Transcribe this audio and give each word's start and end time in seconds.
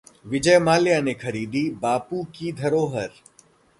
विजय 0.25 0.57
माल्या 0.59 0.99
ने 1.01 1.13
खरीदी 1.13 1.63
बापू 1.81 2.23
की 2.35 2.51
धरोहर 2.51 3.09